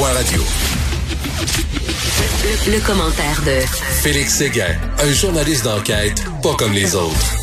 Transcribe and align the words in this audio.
Cube.radio. 0.00 0.42
Le, 2.42 2.72
le 2.72 2.86
commentaire 2.86 3.42
de 3.44 3.60
Félix 4.02 4.36
Séguin, 4.36 4.74
un 4.98 5.12
journaliste 5.12 5.64
d'enquête 5.64 6.24
pas 6.42 6.54
comme 6.54 6.72
les 6.72 6.94
autres. 6.94 7.36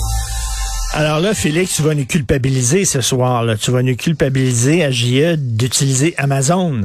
Alors 0.93 1.19
là, 1.19 1.35
Félix, 1.35 1.75
tu 1.75 1.83
vas 1.83 1.93
nous 1.93 2.07
culpabiliser 2.07 2.85
ce 2.85 3.01
soir. 3.01 3.43
Là. 3.43 3.57
Tu 3.57 3.69
vas 3.69 3.83
nous 3.83 3.95
culpabiliser 3.95 4.83
à 4.83 4.89
JE 4.89 5.35
d'utiliser 5.35 6.15
Amazon. 6.17 6.81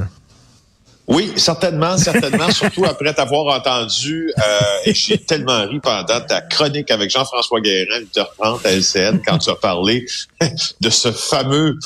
Oui, 1.07 1.33
certainement, 1.37 1.97
certainement, 1.97 2.51
surtout 2.51 2.85
après 2.85 3.13
t'avoir 3.13 3.57
entendu, 3.57 4.31
euh, 4.37 4.59
et 4.85 4.93
j'ai 4.93 5.17
tellement 5.17 5.65
ri 5.65 5.79
pendant 5.81 6.21
ta 6.21 6.41
chronique 6.41 6.91
avec 6.91 7.09
Jean-François 7.09 7.61
Guérin, 7.61 8.01
8h30 8.15 8.59
à 8.65 8.71
LCN, 8.71 9.21
quand 9.25 9.39
tu 9.39 9.49
as 9.49 9.55
parlé 9.55 10.05
de 10.81 10.89
ce 10.91 11.11
fameux 11.11 11.77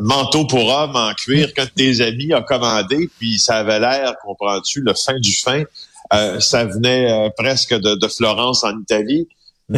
manteau 0.00 0.46
pour 0.46 0.68
homme 0.68 0.94
en 0.96 1.12
cuir 1.14 1.52
qu'un 1.54 1.64
de 1.64 1.70
tes 1.70 2.00
amis 2.00 2.32
a 2.32 2.42
commandé, 2.42 3.08
puis 3.18 3.38
ça 3.38 3.56
avait 3.56 3.80
l'air, 3.80 4.14
comprends-tu, 4.24 4.80
le 4.82 4.94
fin 4.94 5.18
du 5.18 5.34
fin. 5.36 5.62
Euh, 6.12 6.40
ça 6.40 6.64
venait 6.64 7.10
euh, 7.10 7.28
presque 7.36 7.74
de, 7.74 7.94
de 7.94 8.08
Florence 8.08 8.64
en 8.64 8.78
Italie. 8.80 9.28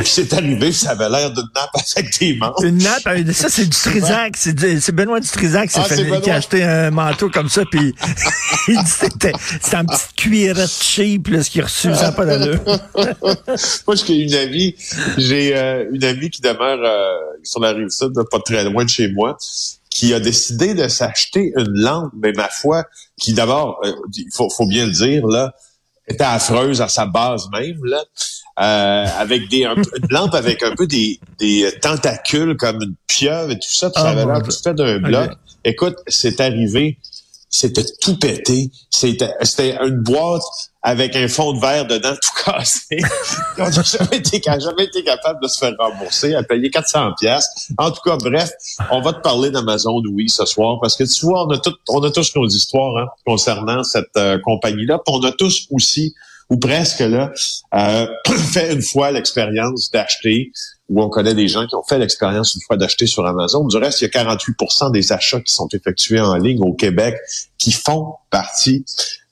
C'est 0.07 0.33
arrivé, 0.33 0.73
ça 0.73 0.93
avait 0.93 1.11
l'air 1.11 1.31
d'une 1.33 1.45
nappe 1.55 1.69
avec 1.95 2.19
des 2.19 2.35
manches. 2.37 2.63
Une 2.63 2.79
nappe, 2.79 3.03
ça 3.35 3.51
c'est 3.51 3.65
du 3.67 3.77
Trisac, 3.77 4.39
c'est 4.39 4.93
Benoît 4.93 5.21
du 5.21 5.29
Trisac 5.29 5.69
Ah, 5.75 5.85
fait- 5.85 6.03
Benoît. 6.05 6.21
qui 6.23 6.31
a 6.31 6.37
acheté 6.37 6.63
un 6.65 6.91
manteau 6.91 7.29
comme 7.29 7.51
ça, 7.51 7.63
puis 7.71 7.95
il 8.69 8.77
dit 8.83 8.83
que 8.85 8.89
c'était 9.61 9.77
en 9.77 9.85
petite 9.85 10.15
cuirette 10.17 10.71
cheap, 10.71 11.29
là, 11.29 11.43
ce 11.43 11.51
qu'il 11.51 11.61
a 11.61 11.65
reçu, 11.65 11.95
ça 11.95 12.11
pas 12.13 12.25
d'allure. 12.25 12.59
Moi, 13.87 13.97
j'ai 14.07 14.15
une 14.17 14.35
amie, 14.35 14.75
j'ai 15.19 15.55
euh, 15.55 15.85
une 15.93 16.05
amie 16.05 16.31
qui 16.31 16.41
demeure 16.41 16.81
euh, 16.83 17.19
sur 17.43 17.61
la 17.61 17.73
rive 17.73 17.91
sud, 17.91 18.15
pas 18.31 18.39
très 18.41 18.65
loin 18.65 18.85
de 18.85 18.89
chez 18.89 19.09
moi, 19.09 19.37
qui 20.03 20.13
a 20.15 20.19
décidé 20.19 20.75
de 20.75 20.89
s'acheter 20.89 21.53
une 21.57 21.79
lampe, 21.79 22.11
mais 22.21 22.33
ma 22.33 22.49
foi, 22.49 22.87
qui 23.21 23.35
d'abord, 23.35 23.79
euh, 23.85 23.93
il 24.17 24.27
faut, 24.35 24.51
faut 24.51 24.67
bien 24.67 24.85
le 24.87 24.91
dire, 24.91 25.25
là, 25.29 25.55
était 26.09 26.25
affreuse 26.25 26.83
à 26.83 26.89
sa 26.89 27.07
base 27.07 27.49
même, 27.53 27.79
là, 27.85 28.03
euh, 28.59 29.07
avec 29.21 29.49
des 29.49 29.65
un 29.65 29.77
une 29.77 30.09
lampe 30.11 30.35
avec 30.35 30.65
un 30.65 30.75
peu 30.75 30.89
des, 30.89 31.21
des 31.39 31.73
tentacules 31.81 32.57
comme 32.57 32.83
une 32.83 32.97
pieuvre 33.07 33.53
et 33.53 33.55
tout 33.55 33.71
ça, 33.71 33.91
puis 33.91 34.03
ça 34.03 34.09
Oh, 34.09 34.19
avait 34.19 34.27
l'air 34.27 34.43
tout 34.43 34.51
fait 34.51 34.75
d'un 34.75 34.99
bloc. 34.99 35.31
Écoute, 35.65 35.95
c'est 36.09 36.41
arrivé, 36.41 36.99
c'était 37.53 37.85
tout 38.01 38.19
pété, 38.19 38.71
c'était 38.89 39.35
c'était 39.43 39.77
une 39.85 40.03
boîte 40.03 40.43
avec 40.83 41.15
un 41.15 41.29
fond 41.29 41.53
de 41.53 41.61
verre 41.61 41.87
dedans 41.87 42.15
tout 42.23 42.45
cassé. 42.45 42.99
On 43.59 43.69
n'a 43.69 43.71
jamais 43.71 44.17
été, 44.17 44.43
jamais 44.43 44.85
été 44.85 45.05
capable 45.05 45.41
de 45.43 45.49
se 45.49 45.59
faire 45.59 45.75
rembourser, 45.79 46.35
à 46.35 46.43
payer 46.43 46.71
400 46.71 47.13
pièces. 47.21 47.69
En 47.77 47.91
tout 47.91 48.01
cas, 48.03 48.17
bref, 48.17 48.51
on 48.91 49.03
va 49.03 49.13
te 49.13 49.21
parler 49.21 49.51
d'Amazon, 49.51 50.03
oui, 50.11 50.31
ce 50.31 50.47
soir, 50.47 50.79
parce 50.81 50.97
que 50.97 51.05
tu 51.05 51.27
vois, 51.27 51.47
on 51.47 51.51
a, 51.51 51.59
tout, 51.59 51.75
on 51.89 52.03
a 52.03 52.11
tous 52.11 52.35
nos 52.35 52.49
histoires 52.49 52.97
hein, 52.97 53.07
concernant 53.27 53.85
cette 53.85 54.17
euh, 54.17 54.39
compagnie-là. 54.39 54.99
Puis 55.05 55.15
on 55.15 55.23
a 55.23 55.33
tous 55.33 55.69
aussi, 55.71 56.15
ou 56.53 56.59
presque 56.59 57.01
là, 57.01 57.33
euh, 57.75 58.07
fait 58.53 58.75
une 58.75 58.83
fois 58.83 59.11
l'expérience 59.11 59.91
d'acheter, 59.91 60.53
ou 60.91 61.03
on 61.03 61.09
connaît 61.09 61.35
des 61.35 61.49
gens 61.49 61.67
qui 61.67 61.75
ont 61.75 61.83
fait 61.83 61.99
l'expérience 61.99 62.55
une 62.55 62.61
fois 62.67 62.77
d'acheter 62.77 63.07
sur 63.07 63.25
Amazon. 63.25 63.67
Du 63.67 63.79
reste, 63.79 64.03
il 64.03 64.05
y 64.05 64.07
a 64.07 64.11
48 64.11 64.55
des 64.93 65.13
achats 65.13 65.41
qui 65.41 65.51
sont 65.51 65.69
effectués 65.73 66.21
en 66.21 66.35
ligne 66.35 66.61
au 66.61 66.75
Québec 66.75 67.17
qui 67.57 67.73
font 67.73 68.17
partie 68.29 68.85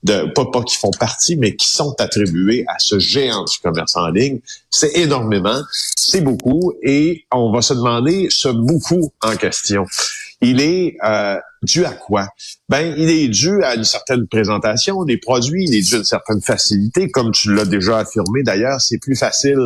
de 0.03 0.33
pas 0.35 0.47
pas 0.47 0.63
qui 0.63 0.79
font 0.79 0.93
partie, 0.99 1.37
mais 1.37 1.57
qui 1.57 1.69
sont 1.69 1.95
attribués 1.99 2.65
à 2.69 2.79
ce 2.79 2.99
géant 2.99 3.45
du 3.45 3.59
commerce 3.63 3.97
en 3.97 4.09
ligne. 4.09 4.41
C'est 4.71 4.97
énormément, 4.97 5.61
c'est 5.97 6.23
beaucoup, 6.23 6.73
et 6.83 7.27
on 7.31 7.53
va 7.53 7.61
se 7.61 7.75
demander 7.75 8.29
ce 8.31 8.49
beaucoup 8.49 9.13
en 9.21 9.37
question. 9.37 9.85
Il 10.41 10.61
est 10.61 10.97
euh, 11.05 11.39
dû 11.63 11.85
à 11.85 11.93
quoi? 11.93 12.29
Ben, 12.69 12.95
il 12.97 13.11
est 13.11 13.29
dû 13.29 13.63
à 13.63 13.75
une 13.75 13.85
certaine 13.85 14.27
présentation 14.27 15.05
des 15.05 15.19
produits, 15.19 15.65
il 15.69 15.75
est 15.75 15.87
dû 15.87 15.97
à 15.97 15.99
une 15.99 16.05
certaine 16.05 16.41
facilité, 16.41 17.11
comme 17.11 17.31
tu 17.33 17.55
l'as 17.55 17.67
déjà 17.67 17.99
affirmé. 17.99 18.43
D'ailleurs, 18.43 18.81
c'est 18.81 18.99
plus 18.99 19.17
facile 19.17 19.59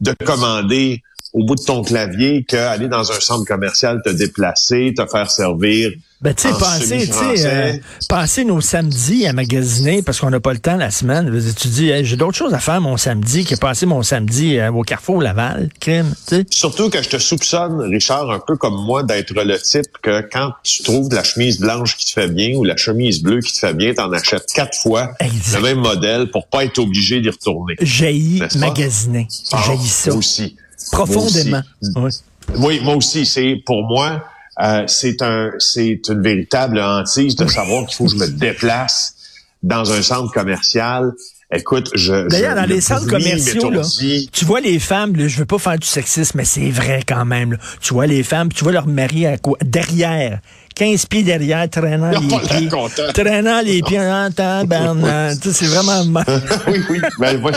de 0.00 0.12
commander 0.24 1.02
au 1.32 1.44
bout 1.44 1.54
de 1.54 1.62
ton 1.62 1.82
clavier 1.82 2.44
qu'aller 2.44 2.88
dans 2.88 3.12
un 3.12 3.20
centre 3.20 3.44
commercial, 3.46 4.00
te 4.04 4.10
déplacer, 4.10 4.92
te 4.96 5.06
faire 5.06 5.30
servir 5.30 5.92
Ben, 6.20 6.34
tu 6.34 6.48
sais, 6.48 6.58
passer, 6.58 6.80
tu 6.80 6.88
sais, 6.88 7.12
semi-français. 7.12 7.72
euh, 7.76 7.78
passer 8.08 8.44
nos 8.44 8.60
samedis 8.60 9.26
à 9.26 9.32
magasiner 9.32 10.02
parce 10.02 10.18
qu'on 10.20 10.30
n'a 10.30 10.40
pas 10.40 10.52
le 10.52 10.58
temps 10.58 10.76
la 10.76 10.90
semaine. 10.90 11.30
Tu 11.56 11.68
dis, 11.68 11.88
Hey, 11.88 12.04
j'ai 12.04 12.16
d'autres 12.16 12.36
choses 12.36 12.52
à 12.52 12.58
faire 12.58 12.80
mon 12.80 12.96
samedi 12.96 13.44
que 13.44 13.54
passer 13.54 13.86
mon 13.86 14.02
samedi 14.02 14.58
euh, 14.58 14.72
au 14.72 14.82
Carrefour 14.82 15.22
Laval, 15.22 15.68
crime, 15.80 16.12
tu 16.26 16.36
sais. 16.36 16.44
Surtout 16.50 16.90
que 16.90 17.00
je 17.02 17.08
te 17.08 17.18
soupçonne, 17.18 17.80
Richard, 17.80 18.28
un 18.30 18.40
peu 18.44 18.56
comme 18.56 18.74
moi, 18.84 19.02
d'être 19.04 19.32
le 19.32 19.58
type 19.60 19.86
que 20.02 20.22
quand 20.32 20.50
tu 20.64 20.82
trouves 20.82 21.14
la 21.14 21.22
chemise 21.22 21.60
blanche 21.60 21.96
qui 21.96 22.06
te 22.06 22.20
fait 22.20 22.28
bien 22.28 22.56
ou 22.56 22.64
la 22.64 22.76
chemise 22.76 23.22
bleue 23.22 23.40
qui 23.40 23.52
te 23.52 23.58
fait 23.60 23.74
bien, 23.74 23.94
t'en 23.94 24.10
achètes 24.12 24.46
quatre 24.52 24.76
fois 24.76 25.12
Exact. 25.20 25.58
le 25.58 25.62
même 25.62 25.78
modèle 25.78 26.30
pour 26.32 26.48
pas 26.48 26.64
être 26.64 26.78
obligé 26.80 27.20
d'y 27.20 27.30
retourner. 27.30 27.76
Pas? 28.40 28.48
magasiner. 28.58 29.28
Ah, 29.52 29.62
Jaillit 29.64 29.86
ça. 29.88 30.10
moi 30.10 30.18
aussi. 30.18 30.56
Profondément. 30.92 31.62
Moi. 31.96 32.08
Oui, 32.56 32.80
moi 32.82 32.96
aussi, 32.96 33.26
c'est 33.26 33.56
pour 33.64 33.84
moi, 33.86 34.24
euh, 34.62 34.84
c'est 34.86 35.22
un, 35.22 35.50
c'est 35.58 36.00
une 36.08 36.22
véritable 36.22 36.80
hantise 36.80 37.36
de 37.36 37.46
savoir 37.46 37.86
qu'il 37.86 37.96
faut 37.96 38.04
que 38.06 38.10
je 38.12 38.16
me 38.16 38.26
déplace 38.28 39.14
dans 39.62 39.92
un 39.92 40.02
centre 40.02 40.32
commercial. 40.32 41.12
Écoute, 41.52 41.90
je 41.94 42.28
D'ailleurs, 42.28 42.52
je- 42.52 42.56
dans 42.56 42.62
le 42.62 42.74
les 42.74 42.80
centres 42.80 43.06
commerciaux, 43.08 43.70
là, 43.70 43.82
tu 44.32 44.44
vois 44.44 44.60
les 44.60 44.78
femmes, 44.78 45.16
là, 45.16 45.26
je 45.28 45.36
veux 45.38 45.46
pas 45.46 45.58
faire 45.58 45.78
du 45.78 45.86
sexisme, 45.86 46.38
mais 46.38 46.44
c'est 46.44 46.70
vrai 46.70 47.02
quand 47.06 47.24
même. 47.24 47.52
là. 47.52 47.58
Tu 47.80 47.92
vois 47.92 48.06
les 48.06 48.22
femmes, 48.22 48.48
puis 48.48 48.58
tu 48.58 48.64
vois 48.64 48.72
leur 48.72 48.86
mari 48.86 49.26
à 49.26 49.36
quoi, 49.36 49.58
derrière, 49.64 50.40
15 50.80 51.04
pieds 51.06 51.22
derrière, 51.22 51.68
traînant 51.68 52.10
les 52.10 52.26
pieds, 52.26 52.68
traînant 53.12 53.60
les 53.60 53.82
pieds 53.82 54.00
en 54.00 54.30
tabarnak. 54.30 55.36
C'est 55.42 55.66
vraiment 55.66 56.06
mal. 56.06 56.24
oui, 56.68 56.78
oui. 56.88 57.00
Ben, 57.18 57.38
moi, 57.38 57.50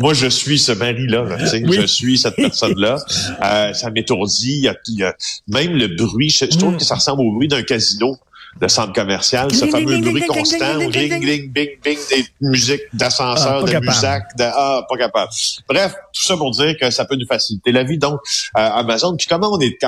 moi, 0.00 0.12
je 0.12 0.26
suis 0.26 0.58
ce 0.58 0.72
mari-là. 0.72 1.22
là, 1.22 1.36
tu 1.38 1.46
sais. 1.46 1.62
Oui. 1.64 1.78
Je 1.80 1.86
suis 1.86 2.18
cette 2.18 2.34
personne-là. 2.34 2.96
Euh, 3.44 3.72
ça 3.74 3.90
m'étourdit. 3.92 4.56
Il 4.56 4.62
y 4.64 4.68
a, 4.68 4.74
il 4.88 4.94
y 4.96 5.04
a- 5.04 5.14
même 5.46 5.74
le 5.74 5.86
bruit. 5.86 6.30
Je, 6.30 6.46
je 6.50 6.58
trouve 6.58 6.74
Mm. 6.74 6.78
que 6.78 6.84
ça 6.84 6.96
ressemble 6.96 7.22
au 7.22 7.30
bruit 7.32 7.46
d'un 7.46 7.62
casino 7.62 8.18
de 8.60 8.68
centre 8.68 8.92
commercial. 8.92 9.52
Ce 9.54 9.66
fameux 9.66 10.00
bruit 10.00 10.26
constant. 10.26 10.78
gling. 10.78 11.20
gling, 11.20 11.52
bing, 11.52 11.70
bing, 11.82 11.98
des 12.10 12.26
musiques 12.40 12.82
Ah, 12.92 12.96
d'ascenseur, 12.96 13.64
pas 13.64 13.70
de 13.70 13.86
musac, 13.86 14.36
de 14.36 14.44
ah, 14.44 14.84
pas 14.88 14.96
capable. 14.96 15.30
Bref, 15.68 15.94
tout 16.12 16.22
ça 16.22 16.36
pour 16.36 16.50
dire 16.50 16.76
que 16.80 16.90
ça 16.90 17.04
peut 17.04 17.16
nous 17.16 17.26
faciliter 17.26 17.72
la 17.72 17.84
vie. 17.84 17.98
Donc, 17.98 18.20
euh, 18.56 18.60
Amazon. 18.60 19.16
Puis 19.16 19.26
comment 19.28 19.52
on 19.52 19.60
est, 19.60 19.78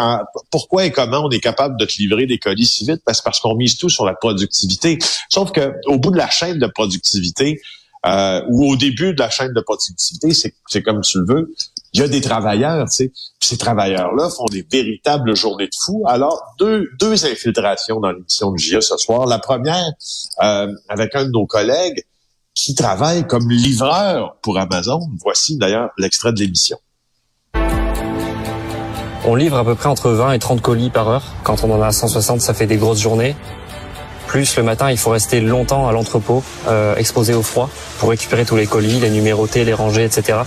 pourquoi 0.50 0.86
et 0.86 0.92
comment 0.92 1.24
on 1.24 1.30
est 1.30 1.40
capable 1.40 1.78
de 1.78 1.84
te 1.84 1.96
livrer 1.98 2.26
des 2.26 2.38
colis 2.38 2.66
si 2.66 2.84
vite? 2.84 3.02
Parce, 3.04 3.20
parce 3.22 3.40
qu'on 3.40 3.54
mise 3.54 3.76
tout 3.76 3.88
sur 3.88 4.04
la 4.04 4.14
productivité. 4.14 4.98
Sauf 5.28 5.52
que 5.52 5.74
au 5.86 5.98
bout 5.98 6.10
de 6.10 6.18
la 6.18 6.30
chaîne 6.30 6.58
de 6.58 6.66
productivité, 6.66 7.60
euh, 8.06 8.42
ou 8.48 8.72
au 8.72 8.76
début 8.76 9.12
de 9.12 9.18
la 9.18 9.28
chaîne 9.28 9.52
de 9.52 9.60
productivité, 9.60 10.32
c'est, 10.32 10.54
c'est 10.66 10.82
comme 10.82 11.02
tu 11.02 11.18
le 11.18 11.26
veux, 11.26 11.54
il 11.92 12.00
y 12.00 12.02
a 12.04 12.08
des 12.08 12.20
travailleurs, 12.20 12.88
tu 12.88 12.96
sais. 12.96 13.12
Ces 13.40 13.58
travailleurs-là 13.58 14.30
font 14.30 14.44
des 14.46 14.66
véritables 14.70 15.34
journées 15.34 15.66
de 15.66 15.74
fou. 15.84 16.04
Alors, 16.06 16.40
deux, 16.58 16.88
deux 17.00 17.24
infiltrations 17.24 17.98
dans 18.00 18.12
l'émission 18.12 18.52
de 18.52 18.58
JA 18.58 18.80
ce 18.80 18.96
soir. 18.96 19.26
La 19.26 19.38
première, 19.38 19.90
euh, 20.42 20.72
avec 20.88 21.14
un 21.16 21.24
de 21.24 21.30
nos 21.30 21.46
collègues 21.46 22.04
qui 22.54 22.74
travaille 22.74 23.26
comme 23.26 23.50
livreur 23.50 24.36
pour 24.42 24.58
Amazon. 24.58 25.00
Voici 25.22 25.56
d'ailleurs 25.56 25.90
l'extrait 25.98 26.32
de 26.32 26.38
l'émission. 26.40 26.78
On 29.26 29.34
livre 29.34 29.58
à 29.58 29.64
peu 29.64 29.74
près 29.74 29.88
entre 29.88 30.10
20 30.10 30.32
et 30.32 30.38
30 30.38 30.62
colis 30.62 30.90
par 30.90 31.08
heure. 31.08 31.24
Quand 31.42 31.62
on 31.64 31.70
en 31.72 31.82
a 31.82 31.92
160, 31.92 32.40
ça 32.40 32.54
fait 32.54 32.66
des 32.66 32.76
grosses 32.76 33.00
journées. 33.00 33.36
Plus 34.30 34.54
le 34.56 34.62
matin, 34.62 34.92
il 34.92 34.96
faut 34.96 35.10
rester 35.10 35.40
longtemps 35.40 35.88
à 35.88 35.92
l'entrepôt, 35.92 36.44
euh, 36.68 36.94
exposé 36.94 37.34
au 37.34 37.42
froid, 37.42 37.68
pour 37.98 38.10
récupérer 38.10 38.44
tous 38.44 38.54
les 38.54 38.66
colis, 38.68 39.00
les 39.00 39.10
numéroter, 39.10 39.64
les 39.64 39.74
ranger, 39.74 40.04
etc. 40.04 40.38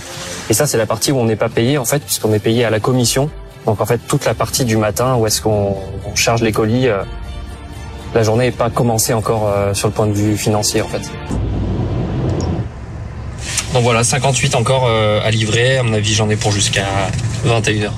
Et 0.48 0.54
ça, 0.54 0.66
c'est 0.66 0.78
la 0.78 0.86
partie 0.86 1.12
où 1.12 1.18
on 1.18 1.26
n'est 1.26 1.36
pas 1.36 1.50
payé, 1.50 1.76
en 1.76 1.84
fait, 1.84 1.98
puisqu'on 2.02 2.32
est 2.32 2.38
payé 2.38 2.64
à 2.64 2.70
la 2.70 2.80
commission. 2.80 3.28
Donc, 3.66 3.82
en 3.82 3.84
fait, 3.86 3.98
toute 4.08 4.24
la 4.24 4.32
partie 4.32 4.64
du 4.64 4.78
matin 4.78 5.16
où 5.16 5.26
est-ce 5.26 5.42
qu'on 5.42 5.76
on 6.06 6.14
charge 6.14 6.40
les 6.40 6.50
colis, 6.50 6.88
euh, 6.88 7.02
la 8.14 8.22
journée 8.22 8.46
n'est 8.46 8.52
pas 8.52 8.70
commencée 8.70 9.12
encore 9.12 9.50
euh, 9.54 9.74
sur 9.74 9.88
le 9.88 9.92
point 9.92 10.06
de 10.06 10.14
vue 10.14 10.38
financier, 10.38 10.80
en 10.80 10.88
fait. 10.88 11.02
Donc 13.74 13.82
voilà, 13.82 14.02
58 14.02 14.54
encore 14.54 14.86
euh, 14.88 15.20
à 15.22 15.30
livrer. 15.30 15.76
À 15.76 15.82
mon 15.82 15.92
avis, 15.92 16.14
j'en 16.14 16.30
ai 16.30 16.36
pour 16.36 16.52
jusqu'à 16.52 16.86
21 17.44 17.82
heures. 17.82 17.92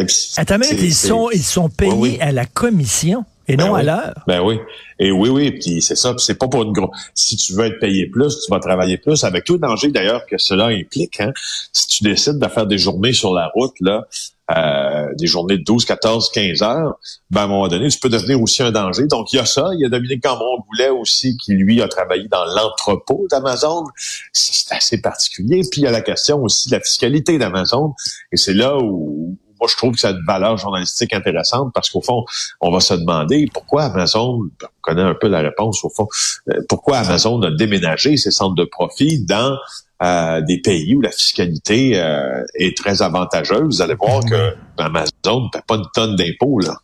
Et 0.00 0.04
puis, 0.04 0.30
Attends, 0.36 0.58
mais 0.58 0.66
c'est- 0.66 0.74
ils 0.74 0.92
sont, 0.94 1.28
ils 1.32 1.44
sont 1.44 1.68
payés 1.68 1.92
oui. 1.94 2.18
à 2.20 2.32
la 2.32 2.44
commission? 2.44 3.24
Et 3.46 3.56
Ben 3.56 3.66
non 3.66 3.74
à 3.74 3.78
oui. 3.78 3.84
l'heure. 3.84 4.24
Ben 4.26 4.40
oui. 4.40 4.58
Et 4.98 5.10
oui, 5.10 5.28
oui, 5.28 5.50
puis 5.52 5.82
c'est 5.82 5.96
ça. 5.96 6.14
Puis 6.14 6.24
c'est 6.24 6.38
pas 6.38 6.48
pour 6.48 6.62
une 6.62 6.72
grosse. 6.72 6.96
Si 7.14 7.36
tu 7.36 7.54
veux 7.54 7.66
être 7.66 7.78
payé 7.78 8.06
plus, 8.06 8.40
tu 8.40 8.50
vas 8.50 8.60
travailler 8.60 8.96
plus, 8.96 9.24
avec 9.24 9.44
tout 9.44 9.54
le 9.54 9.58
danger 9.58 9.88
d'ailleurs 9.88 10.24
que 10.26 10.38
cela 10.38 10.66
implique. 10.66 11.20
Hein. 11.20 11.32
Si 11.72 11.88
tu 11.88 12.04
décides 12.04 12.38
de 12.38 12.48
faire 12.48 12.66
des 12.66 12.78
journées 12.78 13.12
sur 13.12 13.34
la 13.34 13.48
route, 13.54 13.74
là, 13.80 14.06
euh, 14.50 15.14
des 15.14 15.26
journées 15.26 15.56
de 15.56 15.64
12, 15.64 15.84
14, 15.86 16.30
15 16.30 16.62
heures, 16.62 16.98
ben 17.30 17.42
à 17.42 17.44
un 17.44 17.46
moment 17.46 17.68
donné, 17.68 17.88
tu 17.88 17.98
peux 17.98 18.10
devenir 18.10 18.40
aussi 18.42 18.62
un 18.62 18.72
danger. 18.72 19.06
Donc, 19.06 19.32
il 19.32 19.36
y 19.36 19.38
a 19.38 19.46
ça. 19.46 19.70
Il 19.74 19.80
y 19.80 19.86
a 19.86 19.88
Dominique 19.88 20.22
Cameron-Goulet 20.22 20.90
aussi, 20.90 21.36
qui, 21.38 21.52
lui, 21.52 21.80
a 21.80 21.88
travaillé 21.88 22.28
dans 22.28 22.44
l'entrepôt 22.44 23.26
d'Amazon. 23.30 23.84
C'est 24.32 24.74
assez 24.74 25.00
particulier. 25.00 25.62
Puis, 25.70 25.80
il 25.80 25.84
y 25.84 25.86
a 25.86 25.90
la 25.90 26.02
question 26.02 26.42
aussi 26.42 26.68
de 26.68 26.74
la 26.74 26.80
fiscalité 26.80 27.38
d'Amazon. 27.38 27.94
Et 28.32 28.36
c'est 28.36 28.54
là 28.54 28.76
où 28.78 29.36
moi, 29.60 29.68
je 29.70 29.76
trouve 29.76 29.92
que 29.92 30.00
ça 30.00 30.08
a 30.08 30.10
une 30.12 30.24
valeur 30.26 30.56
journalistique 30.56 31.12
intéressante 31.12 31.72
parce 31.74 31.90
qu'au 31.90 32.00
fond, 32.00 32.24
on 32.60 32.70
va 32.70 32.80
se 32.80 32.94
demander 32.94 33.46
pourquoi 33.52 33.84
Amazon, 33.84 34.40
on 34.62 34.66
connaît 34.82 35.02
un 35.02 35.14
peu 35.14 35.28
la 35.28 35.40
réponse 35.40 35.84
au 35.84 35.90
fond, 35.90 36.08
euh, 36.50 36.60
pourquoi 36.68 36.98
Amazon 36.98 37.40
a 37.42 37.50
déménagé 37.50 38.16
ses 38.16 38.30
centres 38.30 38.54
de 38.54 38.64
profit 38.64 39.24
dans 39.24 39.56
euh, 40.02 40.40
des 40.42 40.60
pays 40.60 40.94
où 40.94 41.00
la 41.00 41.10
fiscalité 41.10 42.00
euh, 42.00 42.42
est 42.54 42.76
très 42.76 43.02
avantageuse. 43.02 43.76
Vous 43.76 43.82
allez 43.82 43.94
voir 43.94 44.24
que 44.24 44.54
Amazon 44.76 45.44
ne 45.44 45.48
paie 45.50 45.62
pas 45.66 45.76
une 45.76 45.86
tonne 45.94 46.16
d'impôts, 46.16 46.58
là. 46.60 46.78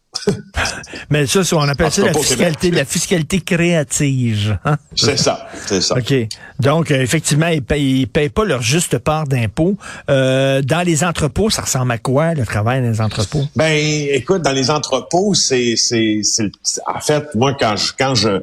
Mais 1.10 1.26
ça, 1.26 1.40
on 1.52 1.68
appelle 1.68 1.90
ça 1.90 2.04
la 2.04 2.12
fiscalité, 2.12 2.70
la 2.70 2.84
fiscalité 2.84 3.40
créative. 3.40 4.58
Hein? 4.64 4.76
C'est 4.94 5.16
ça, 5.16 5.48
c'est 5.66 5.80
ça. 5.80 5.96
OK. 5.96 6.14
Donc, 6.58 6.90
euh, 6.90 7.00
effectivement, 7.00 7.46
ils 7.46 7.62
ne 7.62 8.04
payent, 8.04 8.28
pas 8.28 8.44
leur 8.44 8.62
juste 8.62 8.98
part 8.98 9.26
d'impôts. 9.26 9.76
Euh, 10.08 10.62
dans 10.62 10.84
les 10.84 11.04
entrepôts, 11.04 11.50
ça 11.50 11.62
ressemble 11.62 11.92
à 11.92 11.98
quoi, 11.98 12.34
le 12.34 12.44
travail 12.44 12.82
dans 12.82 12.90
les 12.90 13.00
entrepôts? 13.00 13.44
Ben, 13.56 13.72
écoute, 14.10 14.42
dans 14.42 14.52
les 14.52 14.70
entrepôts, 14.70 15.34
c'est, 15.34 15.76
c'est, 15.76 16.20
en 16.86 17.00
fait, 17.00 17.34
moi, 17.34 17.54
quand 17.58 17.76
je, 17.76 17.92
quand 17.98 18.14
je, 18.14 18.42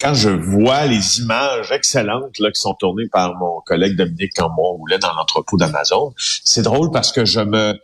quand 0.00 0.14
je 0.14 0.30
vois 0.30 0.86
les 0.86 1.20
images 1.20 1.72
excellentes 1.72 2.38
là, 2.38 2.50
qui 2.50 2.60
sont 2.60 2.74
tournées 2.74 3.08
par 3.10 3.34
mon 3.34 3.60
collègue 3.66 3.96
Dominique 3.96 4.32
Cambon-Roulet 4.36 4.98
dans 4.98 5.12
l'entrepôt 5.14 5.56
d'Amazon, 5.56 6.14
c'est 6.16 6.62
drôle 6.62 6.90
parce 6.92 7.10
que 7.12 7.24
je 7.24 7.40
me, 7.40 7.74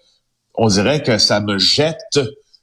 on 0.54 0.68
dirait 0.68 1.02
que 1.02 1.18
ça 1.18 1.40
me 1.40 1.58
jette 1.58 2.20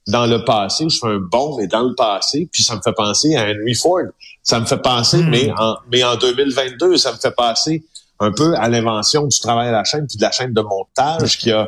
dans 0.07 0.25
le 0.25 0.44
passé, 0.44 0.86
je 0.89 0.98
fais 1.00 1.07
un 1.07 1.19
bond, 1.19 1.57
mais 1.57 1.68
dans 1.68 1.83
le 1.83 1.95
passé, 1.95 2.50
puis 2.51 2.63
ça 2.63 2.75
me 2.75 2.81
fait 2.81 2.94
penser 2.94 3.36
à 3.36 3.44
Henry 3.44 3.75
Ford. 3.75 4.07
Ça 4.44 4.59
me 4.59 4.65
fait 4.65 4.81
penser, 4.81 5.18
hmm. 5.18 5.30
mais, 5.30 5.51
en, 5.57 5.75
mais 5.92 6.03
en 6.03 6.15
2022, 6.15 6.98
ça 6.98 7.12
me 7.12 7.18
fait 7.18 7.36
penser 7.36 7.83
un 8.19 8.31
peu 8.31 8.56
à 8.56 8.69
l'invention 8.69 9.25
du 9.27 9.39
travail 9.39 9.69
à 9.69 9.71
la 9.71 9.83
chaîne, 9.83 10.07
puis 10.07 10.18
de 10.18 10.21
la 10.21 10.31
chaîne 10.31 10.53
de 10.53 10.62
montage 10.62 11.38
qui 11.38 11.51
a 11.51 11.68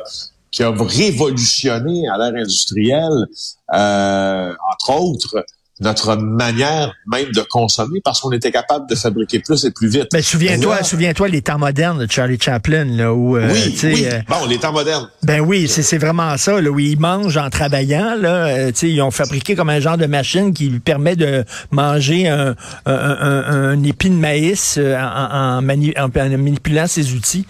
qui 0.54 0.62
a 0.62 0.70
révolutionné 0.70 2.08
à 2.08 2.16
l'ère 2.16 2.40
industrielle, 2.40 3.26
euh, 3.74 4.54
entre 4.72 5.00
autres, 5.00 5.44
notre 5.80 6.16
manière 6.16 6.94
même 7.06 7.32
de 7.32 7.40
consommer 7.40 8.00
parce 8.02 8.20
qu'on 8.20 8.30
était 8.30 8.52
capable 8.52 8.88
de 8.88 8.94
fabriquer 8.94 9.40
plus 9.40 9.64
et 9.64 9.72
plus 9.72 9.88
vite. 9.88 10.06
Mais 10.12 10.22
souviens-toi, 10.22 10.84
souviens-toi 10.84 11.28
les 11.28 11.42
temps 11.42 11.58
modernes 11.58 12.06
de 12.06 12.10
Charlie 12.10 12.38
Chaplin 12.40 12.84
là 12.84 13.12
où 13.12 13.36
euh, 13.36 13.50
oui, 13.52 13.76
oui. 13.82 14.06
Euh, 14.06 14.20
bon 14.28 14.46
les 14.46 14.58
temps 14.58 14.72
modernes. 14.72 15.08
Ben 15.24 15.40
oui, 15.40 15.66
c'est 15.66 15.98
vraiment 15.98 16.36
ça 16.36 16.60
là 16.60 16.70
où 16.70 16.78
ils 16.78 16.98
mangent 16.98 17.36
en 17.36 17.50
travaillant 17.50 18.14
là, 18.14 18.46
euh, 18.46 18.68
tu 18.68 18.78
sais 18.78 18.90
ils 18.90 19.02
ont 19.02 19.10
fabriqué 19.10 19.56
comme 19.56 19.70
un 19.70 19.80
genre 19.80 19.98
de 19.98 20.06
machine 20.06 20.54
qui 20.54 20.68
lui 20.68 20.80
permet 20.80 21.16
de 21.16 21.44
manger 21.72 22.28
un, 22.28 22.54
un, 22.86 22.94
un, 22.94 23.82
épi 23.82 24.10
de 24.10 24.14
maïs 24.14 24.78
en, 24.78 25.58
en, 25.58 25.62
manipulant 25.62 26.86
ses 26.86 27.12
outils. 27.14 27.46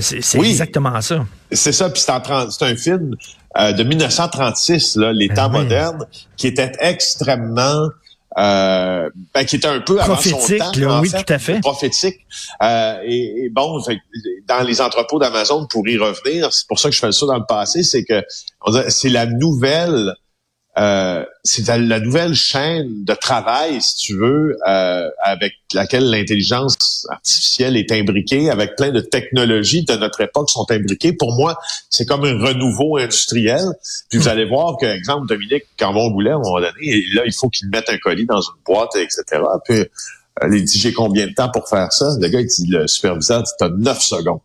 c'est 0.00 0.38
exactement 0.38 1.00
ça. 1.00 1.24
C'est 1.52 1.72
ça, 1.72 1.90
puis 1.90 2.02
c'est 2.02 2.64
un 2.64 2.76
film 2.76 3.16
euh, 3.58 3.72
de 3.72 3.82
1936, 3.82 4.96
là, 4.96 5.12
les 5.12 5.28
ben 5.28 5.34
temps 5.34 5.50
modernes, 5.50 6.06
qui 6.36 6.46
était 6.46 6.72
extrêmement 6.80 7.88
euh, 8.38 9.08
ben, 9.34 9.46
qui 9.46 9.56
était 9.56 9.68
un 9.68 9.80
peu 9.80 9.98
avant 9.98 10.16
son 10.16 10.36
temps, 10.36 11.00
oui, 11.00 11.10
tout 11.10 11.32
à 11.32 11.38
fait. 11.38 11.60
prophétique. 11.60 12.16
Euh, 12.62 12.98
et, 13.04 13.48
bon, 13.50 13.80
dans 14.46 14.62
les 14.62 14.82
entrepôts 14.82 15.18
d'Amazon, 15.18 15.66
pour 15.66 15.88
y 15.88 15.96
revenir, 15.96 16.52
c'est 16.52 16.66
pour 16.68 16.78
ça 16.78 16.90
que 16.90 16.94
je 16.94 17.00
fais 17.00 17.12
ça 17.12 17.24
dans 17.24 17.38
le 17.38 17.46
passé, 17.48 17.82
c'est 17.82 18.04
que 18.04 18.22
c'est 18.88 19.08
la 19.08 19.24
nouvelle 19.24 20.14
euh, 20.78 21.24
c'est 21.42 21.66
la 21.68 22.00
nouvelle 22.00 22.34
chaîne 22.34 23.04
de 23.04 23.14
travail, 23.14 23.80
si 23.80 23.96
tu 23.96 24.16
veux, 24.16 24.58
euh, 24.68 25.08
avec 25.22 25.54
laquelle 25.72 26.10
l'intelligence 26.10 27.06
artificielle 27.08 27.76
est 27.76 27.90
imbriquée, 27.92 28.50
avec 28.50 28.76
plein 28.76 28.90
de 28.90 29.00
technologies 29.00 29.84
de 29.84 29.94
notre 29.94 30.20
époque 30.20 30.50
sont 30.50 30.66
imbriquées. 30.70 31.14
Pour 31.14 31.34
moi, 31.34 31.58
c'est 31.88 32.04
comme 32.04 32.24
un 32.24 32.38
renouveau 32.38 32.98
industriel. 32.98 33.64
Puis 34.10 34.18
vous 34.18 34.26
hmm. 34.26 34.28
allez 34.28 34.44
voir 34.44 34.76
que, 34.76 34.86
exemple, 34.86 35.26
Dominique 35.26 35.64
Cambon 35.78 36.10
voulait 36.10 36.32
à 36.32 36.34
un 36.34 36.40
moment 36.40 36.60
donné, 36.60 36.72
et 36.82 37.04
là, 37.14 37.22
il 37.24 37.32
faut 37.32 37.48
qu'il 37.48 37.68
mette 37.70 37.88
un 37.88 37.96
colis 37.96 38.26
dans 38.26 38.42
une 38.42 38.62
boîte, 38.66 38.96
etc. 38.96 39.42
Puis 39.64 39.78
euh, 39.78 39.86
il 40.52 40.64
dit, 40.64 40.78
j'ai 40.78 40.92
combien 40.92 41.26
de 41.26 41.32
temps 41.32 41.50
pour 41.50 41.68
faire 41.68 41.90
ça? 41.92 42.16
Le 42.20 42.28
gars, 42.28 42.40
il 42.40 42.46
dit, 42.46 42.66
le 42.66 42.86
superviseur 42.86 43.42
dit, 43.42 43.52
t'as 43.58 43.70
neuf 43.70 44.02
secondes. 44.02 44.40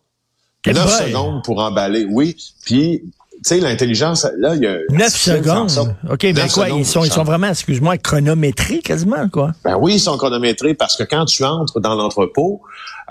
9 0.66 1.08
secondes 1.08 1.44
pour 1.44 1.60
emballer, 1.60 2.06
oui. 2.06 2.38
Puis 2.66 3.04
sais, 3.44 3.60
l'intelligence, 3.60 4.28
là, 4.38 4.56
il 4.56 4.62
y 4.62 4.68
a... 4.68 4.78
9 4.90 5.10
secondes? 5.10 5.96
OK, 6.10 6.34
ben 6.34 6.48
quoi, 6.50 6.70
ils 6.70 6.86
sont, 6.86 7.04
ils 7.04 7.12
sont 7.12 7.24
vraiment, 7.24 7.48
excuse-moi, 7.48 7.98
chronométrés 7.98 8.80
quasiment, 8.80 9.28
quoi? 9.30 9.52
Ben 9.64 9.78
oui, 9.80 9.96
ils 9.96 10.00
sont 10.00 10.18
chronométrés 10.18 10.74
parce 10.74 10.96
que 10.96 11.04
quand 11.04 11.26
tu 11.26 11.44
entres 11.44 11.80
dans 11.80 11.96
l'entrepôt, 11.96 12.62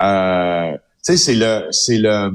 euh, 0.00 0.73
tu 0.73 0.79
sais, 1.03 1.17
c'est 1.17 1.35
le, 1.35 1.67
c'est 1.71 1.99
le, 1.99 2.32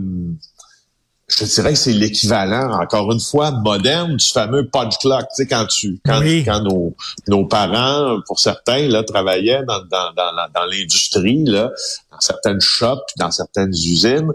je 1.27 1.37
te 1.37 1.45
dirais 1.45 1.73
que 1.73 1.79
c'est 1.79 1.91
l'équivalent, 1.91 2.71
encore 2.79 3.11
une 3.11 3.19
fois, 3.19 3.49
moderne 3.49 4.15
du 4.15 4.25
fameux 4.27 4.67
punch 4.67 4.99
clock. 4.99 5.21
Tu 5.21 5.43
sais, 5.43 5.47
quand 5.47 5.65
tu, 5.65 5.99
quand, 6.05 6.21
quand 6.21 6.61
nos, 6.61 6.95
nos 7.27 7.47
parents, 7.47 8.19
pour 8.27 8.39
certains, 8.39 8.87
là, 8.87 9.03
travaillaient 9.03 9.63
dans, 9.67 9.79
dans, 9.79 10.13
dans, 10.15 10.31
dans 10.53 10.65
l'industrie, 10.65 11.43
là, 11.45 11.71
dans 12.11 12.19
certaines 12.19 12.61
shops, 12.61 13.07
dans 13.17 13.31
certaines 13.31 13.71
usines 13.71 14.31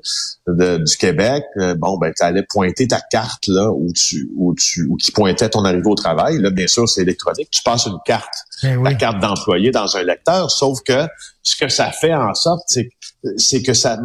de, 0.48 0.78
du 0.78 0.96
Québec, 0.96 1.44
euh, 1.58 1.76
bon, 1.76 1.96
ben, 1.96 2.12
tu 2.16 2.24
allais 2.24 2.42
pointer 2.42 2.88
ta 2.88 3.00
carte, 3.00 3.46
là, 3.46 3.70
où 3.70 3.92
tu, 3.92 4.28
où 4.36 4.52
tu, 4.56 4.88
où 4.90 4.96
qui 4.96 5.12
pointait 5.12 5.48
ton 5.48 5.64
arrivée 5.64 5.86
au 5.86 5.94
travail. 5.94 6.38
Là, 6.38 6.50
bien 6.50 6.66
sûr, 6.66 6.88
c'est 6.88 7.02
électronique. 7.02 7.50
Tu 7.52 7.62
passes 7.62 7.86
une 7.86 7.98
carte, 8.04 8.34
ben 8.64 8.82
la 8.82 8.94
carte 8.94 9.20
d'employé 9.20 9.70
dans 9.70 9.96
un 9.96 10.02
lecteur, 10.02 10.50
sauf 10.50 10.80
que 10.82 11.06
ce 11.44 11.56
que 11.56 11.68
ça 11.68 11.92
fait 11.92 12.14
en 12.14 12.34
sorte, 12.34 12.62
c'est, 12.66 12.90
c'est 13.36 13.62
que 13.62 13.74
ça, 13.74 13.96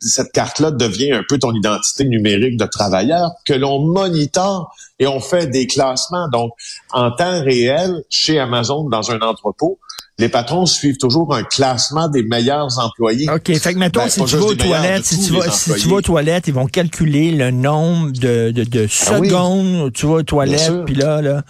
cette 0.00 0.32
carte-là 0.32 0.70
devient 0.70 1.12
un 1.12 1.22
peu 1.28 1.38
ton 1.38 1.52
identité 1.52 2.04
numérique 2.04 2.56
de 2.56 2.66
travailleur 2.66 3.30
que 3.46 3.54
l'on 3.54 3.80
monitore 3.80 4.74
et 4.98 5.06
on 5.06 5.20
fait 5.20 5.46
des 5.46 5.66
classements. 5.66 6.28
Donc, 6.28 6.52
en 6.92 7.10
temps 7.10 7.42
réel, 7.42 8.02
chez 8.10 8.38
Amazon, 8.38 8.88
dans 8.88 9.10
un 9.10 9.20
entrepôt, 9.20 9.78
les 10.18 10.30
patrons 10.30 10.64
suivent 10.64 10.96
toujours 10.96 11.34
un 11.34 11.42
classement 11.42 12.08
des 12.08 12.22
meilleurs 12.22 12.78
employés. 12.78 13.28
OK. 13.28 13.54
Fait 13.58 13.74
que, 13.74 13.78
mettons, 13.78 14.00
ben, 14.00 14.08
si, 14.08 14.24
tu 14.24 14.36
vas 14.36 14.46
aux 14.46 14.54
toilettes, 14.54 15.04
si, 15.04 15.20
tu 15.20 15.32
vas, 15.32 15.50
si 15.50 15.74
tu 15.74 15.88
vas 15.88 15.96
aux 15.96 16.02
toilettes, 16.02 16.46
ils 16.46 16.54
vont 16.54 16.66
calculer 16.66 17.32
le 17.32 17.50
nombre 17.50 18.12
de, 18.12 18.50
de, 18.50 18.64
de 18.64 18.84
ah 18.84 18.88
secondes 18.88 19.86
où 19.86 19.90
tu 19.90 20.06
vas 20.06 20.14
aux 20.14 20.22
toilettes. 20.22 20.84
Puis 20.86 20.94
là, 20.94 21.20
là 21.20 21.42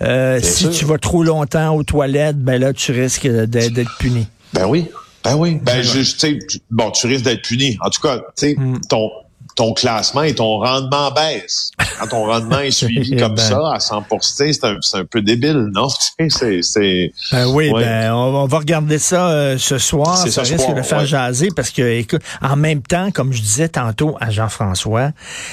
euh, 0.00 0.40
si 0.42 0.70
tu 0.70 0.86
vas 0.86 0.96
trop 0.96 1.22
longtemps 1.22 1.74
aux 1.74 1.82
toilettes, 1.82 2.38
ben 2.38 2.58
là, 2.58 2.72
tu 2.72 2.92
risques 2.92 3.26
d'être 3.26 3.98
puni. 3.98 4.26
Ben 4.54 4.66
oui. 4.66 4.86
Ben 5.24 5.36
oui. 5.36 5.58
Ben, 5.62 5.82
je, 5.82 6.00
tu 6.00 6.04
sais, 6.04 6.38
bon, 6.70 6.90
tu 6.90 7.06
risques 7.06 7.24
d'être 7.24 7.42
puni. 7.42 7.78
En 7.80 7.90
tout 7.90 8.00
cas, 8.00 8.18
tu 8.18 8.24
sais, 8.36 8.54
hmm. 8.58 8.80
ton, 8.88 9.10
ton 9.56 9.72
classement 9.72 10.22
et 10.22 10.34
ton 10.34 10.58
rendement 10.58 11.10
baisse. 11.12 11.70
Quand 11.98 12.08
ton 12.08 12.26
rendement 12.26 12.60
est 12.60 12.70
suivi 12.70 13.16
comme 13.18 13.34
ben. 13.34 13.42
ça 13.42 13.72
à 13.72 13.78
100% 13.78 14.52
c'est 14.52 14.64
un, 14.64 14.78
un 15.00 15.04
peu 15.04 15.22
débile, 15.22 15.70
non? 15.72 15.88
c'est, 16.28 16.60
c'est, 16.62 17.12
ben 17.32 17.46
oui, 17.46 17.70
ben, 17.72 18.12
on, 18.12 18.46
va 18.46 18.58
regarder 18.58 18.98
ça 18.98 19.30
euh, 19.30 19.58
ce 19.58 19.78
soir. 19.78 20.16
Ça 20.16 20.42
risque 20.42 20.74
de 20.74 20.82
faire 20.82 21.06
jaser 21.06 21.48
parce 21.54 21.70
que, 21.70 21.82
écoute, 21.82 22.22
en 22.42 22.56
même 22.56 22.82
temps, 22.82 23.10
comme 23.10 23.32
je 23.32 23.40
disais 23.40 23.68
tantôt 23.68 24.16
à 24.20 24.30
Jean-François, 24.30 25.10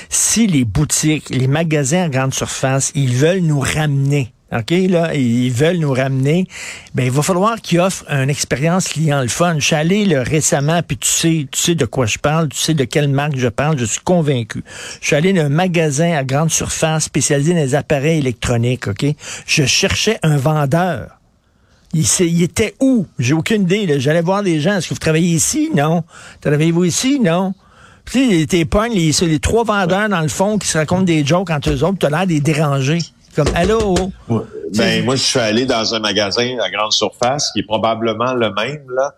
si 0.10 0.48
les 0.48 0.66
boutiques, 0.66 1.30
les 1.30 1.48
magasins 1.48 2.04
à 2.04 2.10
grande 2.10 2.34
surface, 2.34 2.92
ils 2.96 3.16
veulent 3.16 3.40
nous 3.40 3.60
ramener 3.60 4.34
OK, 4.52 4.72
là, 4.90 5.16
ils 5.16 5.52
veulent 5.52 5.78
nous 5.78 5.94
ramener. 5.94 6.46
Ben, 6.94 7.06
il 7.06 7.12
va 7.12 7.22
falloir 7.22 7.62
qu'ils 7.62 7.80
offrent 7.80 8.06
une 8.10 8.30
expérience 8.30 8.90
client 8.90 9.22
le 9.22 9.30
fun. 9.30 9.56
Je 9.58 9.66
suis 9.66 9.76
allé 9.76 10.06
là, 10.06 10.24
récemment, 10.24 10.82
puis 10.86 10.98
tu 10.98 11.08
sais, 11.08 11.48
tu 11.50 11.62
sais 11.62 11.76
de 11.76 11.86
quoi 11.86 12.06
je 12.06 12.18
parle, 12.18 12.50
tu 12.50 12.58
sais 12.58 12.74
de 12.74 12.84
quelle 12.84 13.08
marque 13.08 13.38
je 13.38 13.48
parle, 13.48 13.78
je 13.78 13.86
suis 13.86 14.02
convaincu. 14.02 14.64
Je 15.00 15.08
suis 15.08 15.16
allé 15.16 15.32
dans 15.32 15.44
un 15.46 15.50
magasin 15.50 16.18
à 16.18 16.24
grande 16.24 16.52
surface 16.52 17.06
spécialisé 17.06 17.54
dans 17.54 17.60
les 17.60 17.76
appareils 17.76 18.20
électroniques, 18.20 18.88
OK? 18.88 19.06
Je 19.46 19.66
cherchais 19.66 20.20
un 20.22 20.36
vendeur. 20.36 21.18
Il, 21.94 22.42
était 22.42 22.74
où? 22.80 23.06
J'ai 23.20 23.34
aucune 23.34 23.64
idée. 23.64 24.00
J'allais 24.00 24.22
voir 24.22 24.44
des 24.44 24.62
gens. 24.62 24.78
Est-ce 24.78 24.88
que 24.88 24.94
vous 24.94 25.00
travaillez 25.00 25.36
ici? 25.36 25.70
Non. 25.76 26.04
Travaillez-vous 26.40 26.86
ici? 26.86 27.20
Non. 27.20 27.54
Tu 28.10 28.40
sais, 28.40 28.46
t'es 28.48 28.66
pognes, 28.66 28.94
les, 28.94 29.12
les 29.12 29.40
trois 29.40 29.64
vendeurs 29.64 30.10
dans 30.10 30.22
le 30.22 30.30
fond 30.30 30.58
qui 30.58 30.68
se 30.68 30.78
racontent 30.78 31.04
des 31.04 31.26
jokes 31.26 31.50
entre 31.50 31.70
eux 31.70 31.84
autres, 31.84 32.00
t'as 32.00 32.10
l'air 32.10 32.28
des 32.28 32.40
déranger. 32.40 33.00
Comme 33.36 33.48
allô? 33.56 33.96
Ben, 34.74 35.06
moi, 35.06 35.16
je 35.16 35.22
suis 35.22 35.40
allé 35.40 35.66
dans 35.66 35.96
un 35.96 36.00
magasin 36.00 36.58
à 36.60 36.70
grande 36.70 36.92
surface 36.92 37.52
qui 37.54 37.60
est 37.60 37.64
probablement 37.64 38.34
le 38.34 38.54
même, 38.54 38.86
là. 38.96 39.14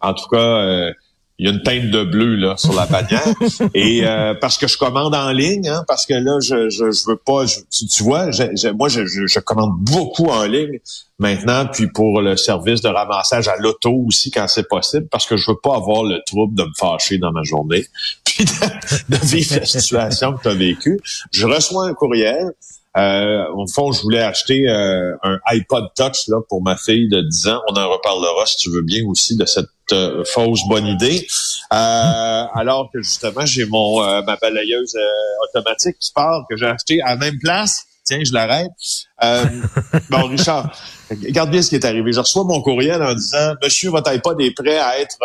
En 0.00 0.12
tout 0.12 0.28
cas, 0.28 0.36
euh, 0.36 0.92
il 1.38 1.46
y 1.46 1.48
a 1.48 1.52
une 1.52 1.62
teinte 1.62 1.90
de 1.90 2.04
bleu 2.04 2.36
là 2.36 2.56
sur 2.56 2.74
la 2.74 2.86
bannière 2.86 3.26
et 3.74 4.06
euh, 4.06 4.34
parce 4.40 4.56
que 4.56 4.68
je 4.68 4.78
commande 4.78 5.14
en 5.14 5.32
ligne 5.32 5.68
hein, 5.68 5.84
parce 5.88 6.06
que 6.06 6.14
là 6.14 6.38
je 6.40 6.68
je, 6.70 6.92
je 6.92 7.10
veux 7.10 7.16
pas 7.16 7.44
tu, 7.46 8.02
vois 8.04 8.26
moi 8.74 8.88
je, 8.88 9.04
je, 9.04 9.40
commande 9.40 9.72
beaucoup 9.80 10.26
en 10.26 10.44
ligne 10.44 10.78
maintenant 11.18 11.66
puis 11.66 11.86
pour 11.86 12.20
le 12.20 12.36
service 12.36 12.80
de 12.80 12.88
ramassage 12.88 13.48
à 13.48 13.56
l'auto 13.56 13.92
aussi 14.06 14.30
quand 14.30 14.48
c'est 14.48 14.68
possible 14.68 15.06
parce 15.10 15.26
que 15.26 15.36
je 15.36 15.50
veux 15.50 15.58
pas 15.62 15.76
avoir 15.76 16.02
le 16.02 16.20
trouble 16.26 16.56
de 16.56 16.64
me 16.64 16.72
fâcher 16.76 17.18
dans 17.18 17.30
ma 17.30 17.42
journée 17.44 17.86
puis 18.24 18.44
de, 18.44 19.16
vivre 19.24 19.56
la 19.60 19.66
situation 19.66 20.32
que 20.32 20.42
tu 20.42 20.48
as 20.48 20.54
vécue 20.54 21.00
je 21.30 21.46
reçois 21.46 21.86
un 21.86 21.94
courriel 21.94 22.52
Euh, 22.96 23.44
au 23.54 23.66
fond, 23.66 23.90
je 23.90 24.02
voulais 24.02 24.22
acheter 24.22 24.68
euh, 24.68 25.16
un 25.24 25.38
iPod 25.46 25.88
Touch 25.96 26.28
là 26.28 26.38
pour 26.48 26.62
ma 26.62 26.76
fille 26.76 27.08
de 27.08 27.22
10 27.22 27.48
ans. 27.48 27.60
On 27.68 27.74
en 27.74 27.90
reparlera 27.90 28.46
si 28.46 28.56
tu 28.58 28.70
veux 28.70 28.82
bien 28.82 29.04
aussi 29.06 29.36
de 29.36 29.44
cette 29.46 29.66
euh, 29.92 30.22
fausse 30.24 30.60
bonne 30.68 30.86
idée. 30.86 31.26
Euh, 31.72 32.44
alors 32.54 32.90
que 32.92 33.02
justement, 33.02 33.44
j'ai 33.44 33.66
mon 33.66 34.00
ma 34.22 34.36
balayeuse 34.36 34.96
automatique 35.48 35.96
qui 35.98 36.12
part 36.12 36.44
que 36.48 36.56
j'ai 36.56 36.66
acheté 36.66 37.02
à 37.02 37.10
la 37.10 37.16
même 37.16 37.38
place. 37.40 37.84
Tiens, 38.04 38.20
je 38.24 38.32
l'arrête. 38.32 38.70
bon, 40.10 40.28
Richard, 40.28 40.70
regarde 41.10 41.50
bien 41.50 41.62
ce 41.62 41.68
qui 41.68 41.74
est 41.74 41.84
arrivé. 41.84 42.12
Je 42.12 42.20
reçois 42.20 42.44
mon 42.44 42.60
courriel 42.62 43.02
en 43.02 43.14
disant 43.14 43.54
Monsieur, 43.62 43.90
votre 43.90 44.10
iPod 44.10 44.40
est 44.40 44.52
prêt 44.52 44.78
à 44.78 45.00
être 45.00 45.18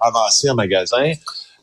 ramassé 0.00 0.50
en 0.50 0.54
magasin. 0.54 1.12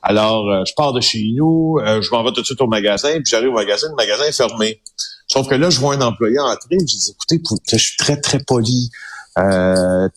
Alors, 0.07 0.47
euh, 0.51 0.63
je 0.65 0.73
pars 0.75 0.93
de 0.93 1.01
chez 1.01 1.33
nous, 1.35 1.79
euh, 1.79 1.99
je 1.99 2.11
m'en 2.11 2.23
vais 2.23 2.31
tout 2.31 2.41
de 2.41 2.45
suite 2.45 2.61
au 2.61 2.67
magasin, 2.67 3.13
puis 3.13 3.23
j'arrive 3.25 3.49
au 3.49 3.53
magasin, 3.53 3.87
le 3.89 3.95
magasin 3.95 4.25
est 4.25 4.37
fermé. 4.37 4.79
Sauf 5.25 5.47
que 5.47 5.55
là, 5.55 5.71
je 5.71 5.79
vois 5.79 5.95
un 5.95 6.01
employé 6.01 6.37
entrer, 6.39 6.77
je 6.79 6.85
dis, 6.85 7.11
écoutez, 7.11 7.41
je 7.71 7.77
suis 7.77 7.97
très, 7.97 8.21
très 8.21 8.37
poli. 8.39 8.91
Euh, 9.37 10.07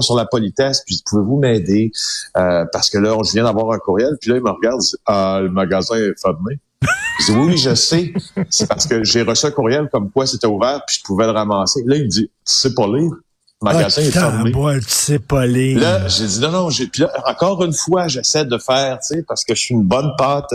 sur 0.00 0.16
la 0.16 0.26
politesse, 0.26 0.82
puis 0.84 1.00
pouvez-vous 1.06 1.38
m'aider? 1.38 1.92
Euh, 2.36 2.64
parce 2.72 2.90
que 2.90 2.98
là, 2.98 3.16
je 3.22 3.32
viens 3.32 3.44
d'avoir 3.44 3.70
un 3.70 3.78
courriel, 3.78 4.16
puis 4.20 4.30
là, 4.30 4.36
il 4.36 4.42
me 4.42 4.50
regarde, 4.50 4.80
ah, 5.06 5.38
le 5.42 5.50
magasin 5.50 5.94
est 5.96 6.18
fermé. 6.20 6.58
Je 7.20 7.32
dis, 7.32 7.38
oui, 7.38 7.56
je 7.56 7.74
sais. 7.74 8.12
C'est 8.50 8.66
parce 8.68 8.86
que 8.86 9.04
j'ai 9.04 9.22
reçu 9.22 9.46
un 9.46 9.50
courriel 9.50 9.88
comme 9.90 10.10
quoi 10.10 10.26
c'était 10.26 10.46
ouvert, 10.46 10.82
puis 10.86 10.98
je 10.98 11.02
pouvais 11.04 11.26
le 11.26 11.32
ramasser. 11.32 11.82
Là, 11.86 11.96
il 11.96 12.04
me 12.04 12.08
dit, 12.08 12.30
c'est 12.44 12.74
pas 12.74 12.86
lire 12.86 13.12
magasin 13.64 14.02
est 14.02 14.10
fermé. 14.10 14.52
tu 14.52 14.80
sais 14.88 15.18
pas 15.18 15.46
lire. 15.46 15.80
Là, 15.80 16.06
j'ai 16.08 16.26
dit 16.26 16.40
non, 16.40 16.50
non, 16.50 16.70
j'ai, 16.70 16.86
puis 16.86 17.02
là, 17.02 17.12
encore 17.26 17.64
une 17.64 17.72
fois, 17.72 18.08
j'essaie 18.08 18.44
de 18.44 18.58
faire, 18.58 18.98
tu 19.00 19.16
sais, 19.16 19.22
parce 19.22 19.44
que 19.44 19.54
je 19.54 19.60
suis 19.60 19.74
une 19.74 19.84
bonne 19.84 20.12
pâte. 20.16 20.50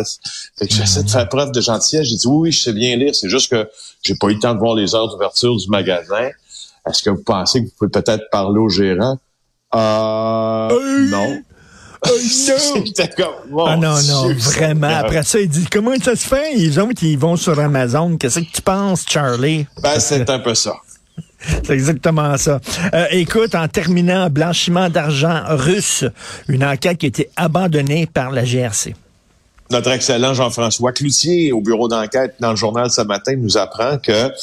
Fait 0.57 0.67
que 0.67 0.73
j'essaie 0.73 1.03
de 1.03 1.09
faire 1.09 1.27
preuve 1.27 1.51
de 1.51 1.61
gentillesse. 1.61 2.07
J'ai 2.07 2.15
dit 2.15 2.27
oui, 2.27 2.37
oui, 2.37 2.51
je 2.51 2.63
sais 2.63 2.73
bien 2.73 2.95
lire. 2.95 3.13
C'est 3.15 3.29
juste 3.29 3.51
que 3.51 3.69
j'ai 4.03 4.15
pas 4.15 4.27
eu 4.27 4.35
le 4.35 4.39
temps 4.39 4.53
de 4.53 4.59
voir 4.59 4.75
les 4.75 4.95
heures 4.95 5.09
d'ouverture 5.09 5.55
du 5.57 5.69
magasin. 5.69 6.29
Est-ce 6.87 7.03
que 7.03 7.09
vous 7.09 7.23
pensez 7.23 7.61
que 7.61 7.65
vous 7.65 7.73
pouvez 7.77 7.91
peut-être 7.91 8.29
parler 8.31 8.59
au 8.59 8.69
gérant? 8.69 9.17
Euh, 9.75 11.09
non. 11.09 11.41
Oh 12.07 12.09
non! 13.49 13.65
ah 13.65 13.77
non, 13.77 14.01
non, 14.03 14.33
vraiment. 14.35 14.87
Après 14.87 15.23
ça, 15.23 15.39
il 15.39 15.49
dit 15.49 15.65
comment 15.69 15.95
ça 16.01 16.15
se 16.15 16.27
fait? 16.27 16.53
Ils 16.55 16.79
ont, 16.79 16.89
ils 17.01 17.17
vont 17.17 17.35
sur 17.35 17.59
Amazon. 17.59 18.15
Qu'est-ce 18.17 18.39
que 18.39 18.51
tu 18.51 18.61
penses, 18.61 19.05
Charlie? 19.07 19.65
Ben, 19.81 19.99
c'est 19.99 20.29
un 20.29 20.39
peu 20.39 20.55
ça. 20.55 20.75
C'est 21.63 21.71
exactement 21.71 22.35
ça. 22.37 22.59
Euh, 22.93 23.05
écoute, 23.11 23.55
en 23.55 23.67
terminant, 23.67 24.29
blanchiment 24.29 24.89
d'argent 24.89 25.41
russe, 25.47 26.03
une 26.49 26.65
enquête 26.65 26.97
qui 26.97 27.05
a 27.05 27.09
été 27.09 27.29
abandonnée 27.37 28.07
par 28.07 28.31
la 28.31 28.43
GRC. 28.43 28.93
Notre 29.71 29.91
excellent 29.91 30.33
Jean-François 30.33 30.91
Cloutier, 30.91 31.51
au 31.51 31.61
bureau 31.61 31.87
d'enquête 31.87 32.35
dans 32.39 32.49
le 32.49 32.55
journal 32.55 32.89
ce 32.89 33.01
matin, 33.01 33.35
nous 33.37 33.57
apprend 33.57 33.97
qu'il 33.99 34.33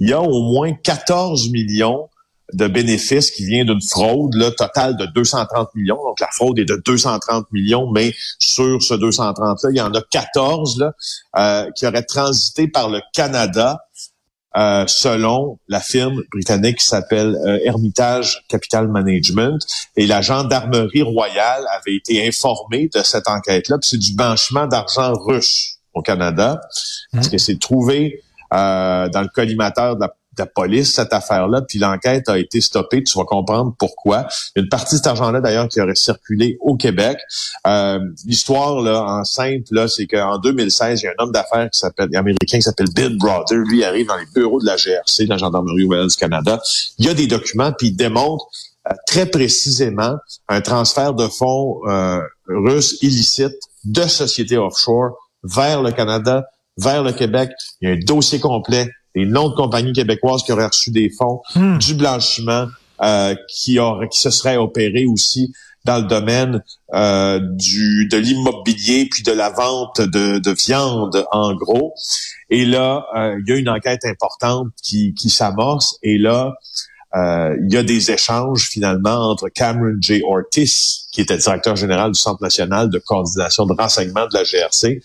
y 0.00 0.12
a 0.12 0.20
au 0.20 0.42
moins 0.42 0.72
14 0.72 1.50
millions 1.50 2.08
de 2.52 2.68
bénéfices 2.68 3.30
qui 3.30 3.44
viennent 3.44 3.66
d'une 3.66 3.82
fraude 3.82 4.34
là, 4.34 4.50
totale 4.50 4.96
de 4.96 5.06
230 5.06 5.74
millions. 5.74 5.96
Donc, 5.96 6.20
la 6.20 6.28
fraude 6.32 6.58
est 6.58 6.64
de 6.64 6.80
230 6.84 7.46
millions, 7.52 7.90
mais 7.90 8.14
sur 8.38 8.80
ce 8.82 8.94
230-là, 8.94 9.70
il 9.70 9.76
y 9.76 9.80
en 9.80 9.92
a 9.92 10.00
14 10.00 10.78
là, 10.78 10.92
euh, 11.38 11.70
qui 11.74 11.86
auraient 11.86 12.04
transité 12.04 12.68
par 12.68 12.88
le 12.88 13.00
Canada 13.12 13.78
euh, 14.56 14.84
selon 14.86 15.58
la 15.68 15.80
firme 15.80 16.22
britannique 16.32 16.78
qui 16.78 16.86
s'appelle 16.86 17.36
euh, 17.44 17.58
Hermitage 17.64 18.42
Capital 18.48 18.88
Management. 18.88 19.58
Et 19.96 20.06
la 20.06 20.22
gendarmerie 20.22 21.02
royale 21.02 21.66
avait 21.76 21.96
été 21.96 22.26
informée 22.26 22.88
de 22.94 23.02
cette 23.02 23.28
enquête-là. 23.28 23.76
C'est 23.82 23.98
du 23.98 24.14
blanchiment 24.14 24.66
d'argent 24.66 25.12
russe 25.12 25.78
au 25.92 26.00
Canada, 26.00 26.60
parce 27.12 27.28
mmh. 27.28 27.30
que 27.30 27.38
c'est 27.38 27.58
trouvé 27.58 28.22
euh, 28.54 29.08
dans 29.08 29.22
le 29.22 29.28
collimateur 29.28 29.96
de 29.96 30.00
la 30.00 30.14
de 30.36 30.44
police, 30.44 30.94
cette 30.94 31.12
affaire-là, 31.12 31.62
puis 31.62 31.78
l'enquête 31.78 32.28
a 32.28 32.38
été 32.38 32.60
stoppée. 32.60 33.02
Tu 33.02 33.18
vas 33.18 33.24
comprendre 33.24 33.74
pourquoi. 33.78 34.26
Une 34.54 34.68
partie 34.68 34.94
de 34.94 34.98
cet 34.98 35.06
argent-là, 35.06 35.40
d'ailleurs, 35.40 35.68
qui 35.68 35.80
aurait 35.80 35.94
circulé 35.94 36.58
au 36.60 36.76
Québec. 36.76 37.18
Euh, 37.66 37.98
L'histoire, 38.24 38.80
là, 38.80 39.02
en 39.02 39.24
simple, 39.24 39.64
là, 39.70 39.88
c'est 39.88 40.06
qu'en 40.06 40.38
2016, 40.38 41.00
il 41.00 41.04
y 41.04 41.08
a 41.08 41.12
un 41.12 41.24
homme 41.24 41.32
d'affaires 41.32 41.68
qui 41.70 41.78
s'appelle, 41.78 42.14
américain 42.14 42.58
qui 42.58 42.62
s'appelle 42.62 42.90
Bill 42.94 43.16
Brother. 43.18 43.58
Lui 43.58 43.84
arrive 43.84 44.06
dans 44.06 44.16
les 44.16 44.26
bureaux 44.34 44.60
de 44.60 44.66
la 44.66 44.76
GRC, 44.76 45.24
de 45.24 45.30
la 45.30 45.38
Gendarmerie 45.38 45.86
royale 45.86 46.08
du 46.08 46.16
Canada. 46.16 46.60
Il 46.98 47.06
y 47.06 47.08
a 47.08 47.14
des 47.14 47.26
documents, 47.26 47.72
puis 47.72 47.88
il 47.88 47.96
démontre 47.96 48.46
euh, 48.88 48.94
très 49.06 49.26
précisément 49.26 50.16
un 50.48 50.60
transfert 50.60 51.14
de 51.14 51.26
fonds 51.28 51.80
euh, 51.88 52.20
russes 52.48 52.98
illicites 53.02 53.58
de 53.84 54.02
sociétés 54.02 54.58
offshore 54.58 55.16
vers 55.42 55.82
le 55.82 55.92
Canada, 55.92 56.44
vers 56.76 57.02
le 57.02 57.12
Québec. 57.12 57.50
Il 57.80 57.88
y 57.88 57.92
a 57.92 57.94
un 57.94 57.98
dossier 57.98 58.40
complet 58.40 58.88
des 59.16 59.24
noms 59.24 59.48
de 59.48 59.54
compagnies 59.54 59.92
québécoises 59.92 60.42
qui 60.44 60.52
auraient 60.52 60.66
reçu 60.66 60.90
des 60.90 61.10
fonds, 61.10 61.40
hmm. 61.56 61.78
du 61.78 61.94
blanchiment 61.94 62.66
euh, 63.02 63.34
qui, 63.48 63.78
qui 64.10 64.20
se 64.20 64.30
serait 64.30 64.56
opéré 64.56 65.06
aussi 65.06 65.52
dans 65.84 65.98
le 65.98 66.06
domaine 66.06 66.62
euh, 66.94 67.40
du 67.40 68.08
de 68.08 68.18
l'immobilier 68.18 69.08
puis 69.10 69.22
de 69.22 69.32
la 69.32 69.50
vente 69.50 70.00
de, 70.00 70.38
de, 70.38 70.50
viande 70.50 71.24
en 71.32 71.54
gros. 71.54 71.94
Et 72.50 72.66
là, 72.66 73.06
euh, 73.16 73.38
il 73.40 73.48
y 73.48 73.52
a 73.52 73.56
une 73.56 73.68
enquête 73.68 74.04
importante 74.04 74.68
qui, 74.82 75.14
qui 75.14 75.30
s'amorce 75.30 75.98
et 76.02 76.18
là, 76.18 76.54
euh, 77.14 77.56
il 77.62 77.72
y 77.72 77.76
a 77.78 77.82
des 77.82 78.10
échanges 78.10 78.68
finalement 78.68 79.30
entre 79.30 79.48
Cameron 79.48 79.96
J. 80.00 80.22
Ortiz, 80.28 81.06
qui 81.12 81.22
était 81.22 81.38
directeur 81.38 81.76
général 81.76 82.12
du 82.12 82.20
Centre 82.20 82.42
national 82.42 82.90
de 82.90 82.98
coordination 82.98 83.64
de 83.64 83.72
renseignement 83.72 84.26
de 84.26 84.34
la 84.34 84.42
GRC, 84.42 85.00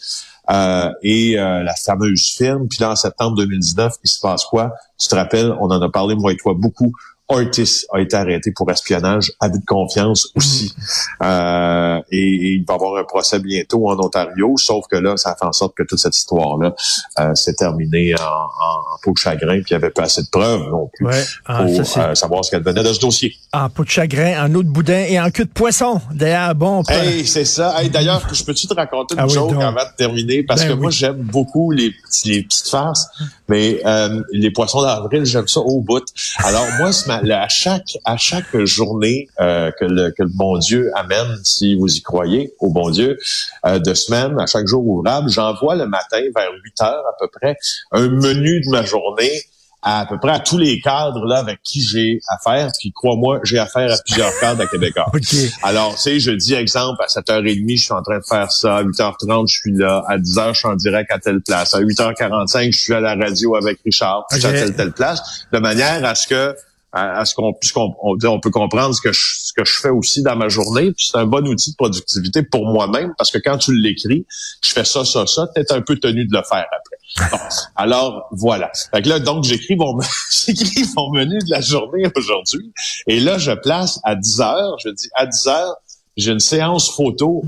euh, 0.51 0.91
et 1.01 1.39
euh, 1.39 1.63
la 1.63 1.75
fameuse 1.75 2.34
firme. 2.36 2.67
Puis 2.67 2.79
là, 2.81 2.91
en 2.91 2.96
septembre 2.96 3.38
2019, 3.38 3.93
il 4.03 4.10
se 4.10 4.20
passe 4.20 4.46
quoi? 4.46 4.74
Tu 5.00 5.08
te 5.08 5.15
rappelles, 5.15 5.55
on 5.60 5.72
en 5.72 5.81
a 5.81 5.89
parlé, 5.89 6.15
moi 6.15 6.34
et 6.34 6.38
toi, 6.38 6.53
beaucoup. 6.58 6.91
Ortiz 7.31 7.85
a 7.93 8.00
été 8.00 8.15
arrêté 8.15 8.51
pour 8.51 8.69
espionnage, 8.71 9.31
abus 9.39 9.59
de 9.59 9.65
confiance 9.65 10.29
aussi. 10.35 10.73
Mm. 10.75 11.23
Euh, 11.23 12.01
et, 12.11 12.55
il 12.55 12.65
va 12.65 12.73
y 12.73 12.75
avoir 12.75 12.97
un 12.97 13.03
procès 13.03 13.39
bientôt 13.39 13.89
en 13.89 14.00
Ontario, 14.00 14.55
sauf 14.57 14.85
que 14.89 14.97
là, 14.97 15.17
ça 15.17 15.35
fait 15.39 15.45
en 15.45 15.51
sorte 15.51 15.75
que 15.75 15.83
toute 15.83 16.00
cette 16.00 16.15
histoire-là 16.15 16.73
euh, 17.19 17.35
s'est 17.35 17.53
terminée 17.53 18.13
en, 18.15 18.23
en, 18.23 18.97
peau 19.03 19.11
de 19.11 19.17
chagrin, 19.17 19.61
puis 19.61 19.71
il 19.71 19.73
n'y 19.73 19.83
avait 19.83 19.91
pas 19.91 20.03
assez 20.03 20.21
de 20.23 20.29
preuves 20.29 20.69
non 20.69 20.89
plus 20.93 21.07
ah, 21.45 21.63
pour 21.63 21.79
euh, 21.79 22.15
savoir 22.15 22.45
ce 22.45 22.51
qu'elle 22.51 22.63
venait 22.63 22.83
de 22.83 22.93
ce 22.93 23.00
dossier. 23.00 23.35
En 23.53 23.69
peau 23.69 23.83
de 23.83 23.89
chagrin, 23.89 24.45
en 24.45 24.53
eau 24.55 24.63
de 24.63 24.69
boudin 24.69 25.05
et 25.07 25.19
en 25.19 25.29
queue 25.31 25.45
de 25.45 25.50
poisson. 25.50 26.01
D'ailleurs, 26.11 26.55
bon... 26.55 26.83
Hey, 26.89 27.25
c'est 27.25 27.45
ça. 27.45 27.81
Hey, 27.81 27.89
D'ailleurs, 27.89 28.21
je 28.33 28.43
peux-tu 28.43 28.67
te 28.67 28.73
raconter 28.73 29.15
une 29.15 29.21
ah 29.21 29.27
chose 29.27 29.53
avant 29.53 29.71
de 29.71 29.95
terminer? 29.97 30.43
Parce 30.43 30.63
ben 30.63 30.69
que 30.69 30.73
moi, 30.73 30.91
j'aime 30.91 31.17
beaucoup 31.17 31.71
les, 31.71 31.93
les 32.25 32.43
petites 32.43 32.69
farces, 32.69 33.07
mais 33.47 33.81
euh, 33.85 34.21
les 34.31 34.51
poissons 34.51 34.81
d'avril, 34.81 35.25
j'aime 35.25 35.47
ça 35.47 35.59
au 35.59 35.81
bout. 35.81 36.03
Alors 36.38 36.65
moi, 36.79 36.91
ce 36.91 37.07
à 37.29 37.47
chaque 37.47 37.97
à 38.05 38.17
chaque 38.17 38.57
journée 38.65 39.27
euh, 39.39 39.71
que, 39.79 39.85
le, 39.85 40.11
que 40.11 40.23
le 40.23 40.31
bon 40.33 40.57
Dieu 40.57 40.91
amène, 40.95 41.37
si 41.43 41.75
vous 41.75 41.93
y 41.93 42.01
croyez, 42.01 42.53
au 42.59 42.71
bon 42.71 42.89
Dieu, 42.89 43.17
euh, 43.65 43.79
de 43.79 43.93
semaine, 43.93 44.39
à 44.39 44.47
chaque 44.47 44.67
jour 44.67 44.85
ouvrable, 44.85 45.29
j'envoie 45.29 45.75
le 45.75 45.87
matin 45.87 46.21
vers 46.35 46.49
8 46.63 46.81
heures 46.81 47.03
à 47.07 47.15
peu 47.19 47.27
près 47.27 47.57
un 47.91 48.07
menu 48.07 48.61
de 48.61 48.69
ma 48.69 48.83
journée 48.83 49.43
à, 49.83 50.05
peu 50.07 50.19
près 50.19 50.31
à 50.31 50.39
tous 50.39 50.57
les 50.57 50.79
cadres 50.79 51.25
là 51.25 51.39
avec 51.39 51.61
qui 51.63 51.81
j'ai 51.81 52.19
affaire. 52.27 52.71
Puis 52.79 52.91
crois-moi, 52.91 53.39
j'ai 53.43 53.57
affaire 53.57 53.91
à 53.91 53.97
plusieurs 54.05 54.31
cadres 54.39 54.61
à 54.61 54.67
Québécois. 54.67 55.11
Alors, 55.63 55.95
tu 55.95 56.01
sais, 56.01 56.19
je 56.19 56.31
dis 56.31 56.53
exemple, 56.53 57.01
à 57.01 57.07
7h30, 57.07 57.77
je 57.77 57.81
suis 57.81 57.93
en 57.93 58.01
train 58.01 58.19
de 58.19 58.23
faire 58.23 58.51
ça. 58.51 58.77
À 58.77 58.83
8h30, 58.83 59.47
je 59.47 59.55
suis 59.55 59.73
là. 59.73 60.03
À 60.07 60.17
10h, 60.17 60.53
je 60.53 60.59
suis 60.59 60.67
en 60.67 60.75
direct 60.75 61.11
à 61.11 61.19
telle 61.19 61.41
place. 61.41 61.73
À 61.73 61.81
8h45, 61.81 62.71
je 62.71 62.79
suis 62.79 62.93
à 62.93 62.99
la 62.99 63.15
radio 63.15 63.55
avec 63.55 63.79
Richard. 63.83 64.25
À 64.29 64.37
telle, 64.37 64.75
telle 64.75 64.91
place. 64.91 65.45
De 65.51 65.57
manière 65.59 66.05
à 66.05 66.15
ce 66.15 66.27
que 66.27 66.55
à, 66.93 67.24
ce 67.25 67.36
qu'on 67.36 67.53
puisse 67.53 67.75
on, 67.75 67.93
on, 68.03 68.39
peut 68.39 68.50
comprendre 68.50 68.93
ce 68.93 69.01
que 69.01 69.12
je, 69.12 69.21
ce 69.39 69.53
que 69.53 69.63
je 69.63 69.79
fais 69.79 69.89
aussi 69.89 70.24
dans 70.24 70.36
ma 70.36 70.50
journée. 70.50 70.91
C'est 70.98 71.17
un 71.17 71.25
bon 71.25 71.48
outil 71.48 71.71
de 71.71 71.75
productivité 71.75 72.43
pour 72.43 72.65
moi-même 72.65 73.13
parce 73.17 73.31
que 73.31 73.38
quand 73.38 73.57
tu 73.57 73.74
l'écris, 73.74 74.25
je 74.62 74.71
fais 74.71 74.83
ça, 74.83 75.05
ça, 75.05 75.25
ça, 75.25 75.48
t'es 75.55 75.71
un 75.71 75.81
peu 75.81 75.98
tenu 75.98 76.25
de 76.25 76.36
le 76.36 76.43
faire 76.43 76.65
après. 76.65 77.38
alors 77.75 78.27
voilà. 78.31 78.71
Fait 78.93 79.01
que 79.01 79.10
là, 79.10 79.19
donc 79.19 79.43
j'écris 79.43 79.75
mon 79.75 79.98
j'écris 80.45 80.86
mon 80.95 81.12
menu 81.12 81.38
de 81.39 81.50
la 81.50 81.62
journée 81.62 82.10
aujourd'hui. 82.15 82.74
Et 83.07 83.19
là, 83.19 83.38
je 83.38 83.51
place 83.51 84.00
à 84.03 84.15
10 84.15 84.41
heures, 84.41 84.77
je 84.83 84.89
dis 84.89 85.10
à 85.15 85.25
10 85.25 85.48
heures, 85.48 85.75
j'ai 86.17 86.31
une 86.31 86.39
séance 86.39 86.91
photo 86.91 87.43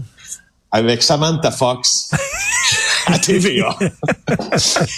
avec 0.72 1.04
Samantha 1.04 1.52
Fox. 1.52 2.12
à 3.14 3.20
TVA. 3.20 3.78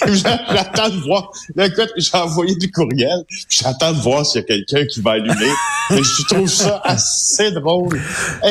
j'attends 0.09 0.89
de 0.89 1.01
voir. 1.05 1.31
Là, 1.55 1.67
écoute, 1.67 1.91
j'ai 1.97 2.17
envoyé 2.17 2.55
du 2.55 2.71
courriel. 2.71 3.23
J'attends 3.49 3.93
de 3.93 4.01
voir 4.01 4.25
s'il 4.25 4.41
y 4.41 4.43
a 4.43 4.47
quelqu'un 4.47 4.85
qui 4.85 5.01
va 5.01 5.11
allumer. 5.11 5.51
mais 5.89 6.03
je 6.03 6.33
trouve 6.33 6.49
ça 6.49 6.81
assez 6.83 7.51
drôle. 7.51 7.99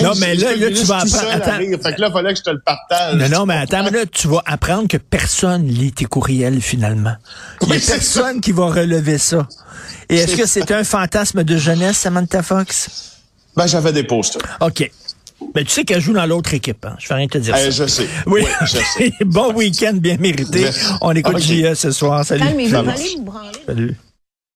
non, 0.02 0.12
mais 0.18 0.34
là, 0.34 0.56
là, 0.56 0.68
tu 0.68 0.84
vas 0.84 0.99
apprendre. 0.99 1.82
Fait 1.82 1.94
que 1.94 2.00
là, 2.00 2.08
il 2.08 2.12
fallait 2.12 2.32
que 2.32 2.38
je 2.38 2.44
te 2.44 2.50
le 2.50 2.61
partage. 2.61 3.14
Non, 3.16 3.28
non, 3.28 3.46
mais 3.46 3.56
attends, 3.56 3.84
mais 3.84 3.90
là, 3.90 4.06
tu 4.06 4.28
vas 4.28 4.42
apprendre 4.46 4.88
que 4.88 4.96
personne 4.96 5.66
lit 5.66 5.92
tes 5.92 6.06
courriels, 6.06 6.61
finalement. 6.61 7.14
Il 7.62 7.68
n'y 7.68 7.76
a 7.76 7.80
personne 7.80 8.40
qui 8.40 8.52
va 8.52 8.66
relever 8.66 9.18
ça. 9.18 9.46
Et 10.08 10.16
est-ce 10.16 10.37
que 10.37 10.46
c'est 10.46 10.70
un 10.70 10.84
fantasme 10.84 11.44
de 11.44 11.56
jeunesse, 11.56 11.99
Samantha 11.99 12.42
Fox? 12.42 13.20
Ben, 13.56 13.66
j'avais 13.66 13.92
des 13.92 14.02
posters. 14.04 14.42
OK. 14.61 14.90
Ben, 15.54 15.64
tu 15.64 15.70
sais 15.70 15.84
qu'elle 15.84 16.00
joue 16.00 16.12
dans 16.12 16.26
l'autre 16.26 16.54
équipe. 16.54 16.84
Hein. 16.84 16.96
Je 16.98 17.06
fais 17.06 17.14
rien 17.14 17.26
te 17.26 17.38
dire 17.38 17.54
euh, 17.54 17.70
ça. 17.70 17.70
Je 17.70 17.86
sais. 17.86 18.08
Oui, 18.26 18.44
je 18.62 18.78
sais. 18.78 19.12
bon 19.24 19.52
week-end 19.52 19.94
bien 19.94 20.16
mérité. 20.16 20.66
On 21.00 21.12
écoute 21.12 21.36
okay. 21.36 21.74
ce 21.74 21.90
soir. 21.90 22.24
Salut. 22.24 22.44
Branler. 22.70 23.52
Salut. 23.66 23.96